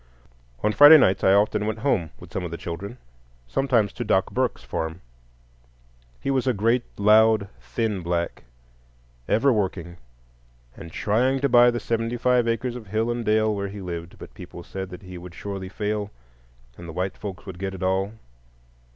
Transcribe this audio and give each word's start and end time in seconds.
On 0.63 0.71
Friday 0.73 0.97
nights 0.97 1.23
I 1.23 1.33
often 1.35 1.67
went 1.67 1.77
home 1.85 2.09
with 2.19 2.33
some 2.33 2.43
of 2.43 2.49
the 2.49 2.57
children,—sometimes 2.57 3.93
to 3.93 4.03
Doc 4.03 4.31
Burke's 4.31 4.63
farm. 4.63 5.01
He 6.19 6.31
was 6.31 6.47
a 6.47 6.55
great, 6.55 6.81
loud, 6.97 7.49
thin 7.59 8.01
Black, 8.01 8.41
ever 9.27 9.53
working, 9.53 9.97
and 10.75 10.91
trying 10.91 11.39
to 11.41 11.49
buy 11.49 11.69
the 11.69 11.79
seventy 11.79 12.17
five 12.17 12.47
acres 12.47 12.75
of 12.75 12.87
hill 12.87 13.11
and 13.11 13.23
dale 13.23 13.53
where 13.53 13.69
he 13.69 13.79
lived; 13.79 14.17
but 14.17 14.33
people 14.33 14.63
said 14.63 14.89
that 14.89 15.03
he 15.03 15.19
would 15.19 15.35
surely 15.35 15.69
fail, 15.69 16.09
and 16.79 16.89
the 16.89 16.93
"white 16.93 17.15
folks 17.15 17.45
would 17.45 17.59
get 17.59 17.75
it 17.75 17.83
all." 17.83 18.13